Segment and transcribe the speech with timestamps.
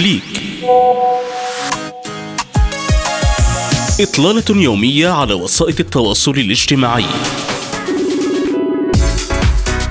[0.00, 0.22] كليك
[4.00, 7.04] إطلالة يومية على وسائط التواصل الاجتماعي.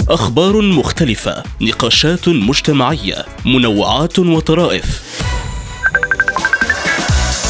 [0.10, 5.04] أخبار مختلفة نقاشات مجتمعية منوعات وطرائف.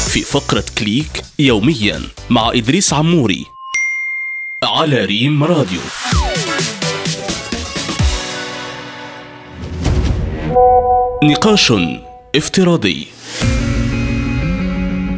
[0.08, 3.46] في فقرة كليك يوميا مع إدريس عموري
[4.62, 5.80] على ريم راديو.
[11.24, 11.72] نقاش
[12.36, 13.06] افتراضي.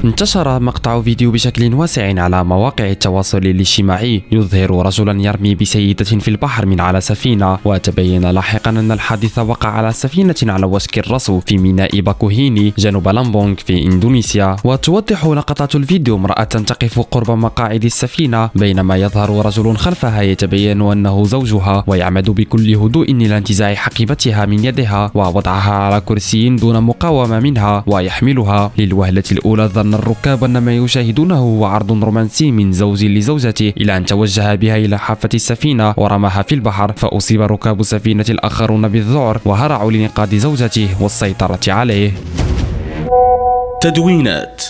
[0.05, 6.66] انتشر مقطع فيديو بشكل واسع على مواقع التواصل الاجتماعي يظهر رجلا يرمي بسيدة في البحر
[6.66, 12.01] من على سفينة وتبين لاحقا أن الحادث وقع على سفينة على وشك الرسو في ميناء
[12.01, 14.57] باكوهيني جنوب لامبونغ في إندونيسيا.
[14.65, 21.84] وتوضح لقطات الفيديو امرأة تقف قرب مقاعد السفينة بينما يظهر رجل خلفها يتبين أنه زوجها
[21.87, 28.71] ويعمد بكل هدوء إلى انتزاع حقيبتها من يدها ووضعها على كرسي دون مقاومة منها ويحملها
[28.79, 33.96] للوهلة الأولى ظن أن الركاب أن ما يشاهدونه هو عرض رومانسي من زوج لزوجته إلى
[33.96, 39.93] أن توجه بها إلى حافة السفينة ورماها في البحر فأصيب ركاب السفينة الآخرون بالذعر وهرعوا
[39.93, 42.13] لإنقاذ زوجته والسيطرة عليه.
[43.80, 44.63] تدوينات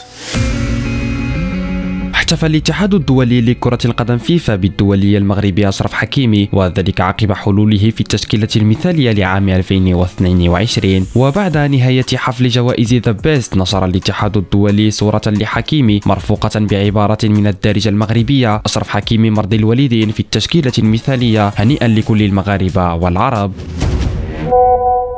[2.32, 8.48] احتفل الاتحاد الدولي لكرة القدم فيفا بالدولي المغربي أشرف حكيمي وذلك عقب حلوله في التشكيلة
[8.56, 16.60] المثالية لعام 2022 وبعد نهاية حفل جوائز The Best نشر الاتحاد الدولي صورة لحكيمي مرفوقة
[16.60, 18.62] بعبارة من الدارجة المغربية.
[18.66, 23.52] أشرف حكيمي مرضي الوالدين في التشكيلة المثالية هنيئا لكل المغاربة والعرب.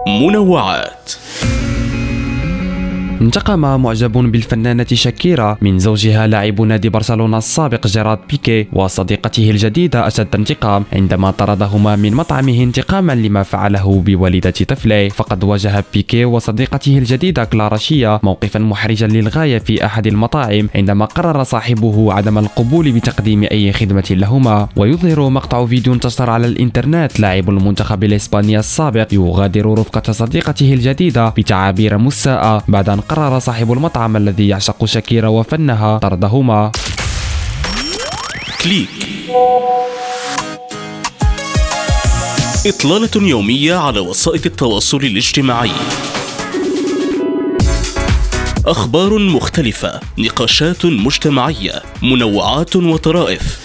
[0.07, 1.13] منوعات
[3.25, 10.35] انتقم معجب بالفنانة شاكيرا من زوجها لاعب نادي برشلونة السابق جيرارد بيكي وصديقته الجديدة أشد
[10.35, 15.09] انتقام عندما طردهما من مطعمه انتقاما لما فعله بوالدة طفله.
[15.09, 21.43] فقد واجه بيكي وصديقته الجديدة كلارا شيا موقفا محرجا للغاية في أحد المطاعم عندما قرر
[21.43, 24.69] صاحبه عدم القبول بتقديم أي خدمة لهما.
[24.77, 31.99] ويظهر مقطع فيديو انتشر على الإنترنت لاعب المنتخب الإسباني السابق يغادر رفقة صديقته الجديدة بتعابير
[31.99, 36.73] مساءة بعد أن قرر صاحب المطعم الذي يعشق شاكيرا وفنها طردهما.
[38.63, 38.89] كليك.
[42.67, 45.71] إطلالة يومية على وسائط التواصل الاجتماعي.
[48.67, 53.59] أخبار مختلفة نقاشات مجتمعية منوعات وطرائف.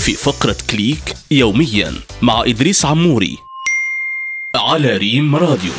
[0.00, 3.38] في فقرة كليك يوميا مع إدريس عموري.
[4.54, 5.72] على ريم راديو.